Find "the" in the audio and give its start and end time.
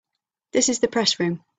0.79-0.87